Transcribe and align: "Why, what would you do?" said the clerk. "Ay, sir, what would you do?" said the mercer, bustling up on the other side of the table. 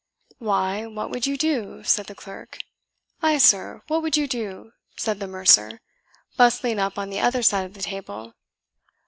"Why, 0.39 0.87
what 0.87 1.11
would 1.11 1.27
you 1.27 1.37
do?" 1.37 1.83
said 1.83 2.07
the 2.07 2.15
clerk. 2.15 2.57
"Ay, 3.21 3.37
sir, 3.37 3.83
what 3.87 4.01
would 4.01 4.17
you 4.17 4.27
do?" 4.27 4.71
said 4.95 5.19
the 5.19 5.27
mercer, 5.27 5.79
bustling 6.37 6.79
up 6.79 6.97
on 6.97 7.11
the 7.11 7.19
other 7.19 7.43
side 7.43 7.67
of 7.67 7.75
the 7.75 7.83
table. 7.83 8.33